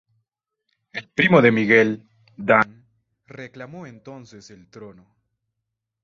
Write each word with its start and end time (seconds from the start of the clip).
El 0.93 1.09
primo 1.09 1.43
de 1.43 1.51
Miguel, 1.51 2.09
Dan, 2.35 2.87
reclamó 3.27 3.85
entonces 3.85 4.49
el 4.49 4.67
trono. 4.67 5.05